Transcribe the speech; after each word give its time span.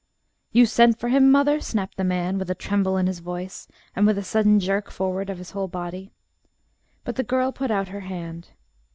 "You 0.51 0.65
sent 0.65 0.97
for 0.97 1.09
him, 1.09 1.29
mother?" 1.29 1.61
snapped 1.61 1.97
the 1.97 2.03
man, 2.03 2.39
with 2.39 2.49
a 2.49 2.55
tremble 2.55 2.97
in 2.97 3.05
his 3.05 3.19
voice, 3.19 3.67
and 3.95 4.07
with 4.07 4.17
a 4.17 4.23
sudden 4.23 4.59
jerk 4.59 4.89
forward 4.89 5.29
of 5.29 5.37
his 5.37 5.51
whole 5.51 5.67
body. 5.67 6.11
But 7.03 7.17
the 7.17 7.23
girl 7.23 7.51
put 7.51 7.69
out 7.69 7.89
her 7.89 7.99
hand. 7.99 8.49